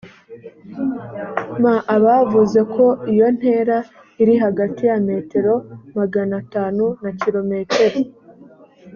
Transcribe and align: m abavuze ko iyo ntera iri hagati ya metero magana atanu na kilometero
m 1.61 1.63
abavuze 1.95 2.59
ko 2.73 2.85
iyo 3.13 3.27
ntera 3.37 3.77
iri 4.21 4.33
hagati 4.43 4.81
ya 4.89 4.97
metero 5.07 5.53
magana 5.97 6.33
atanu 6.43 6.83
na 7.03 7.11
kilometero 7.21 7.97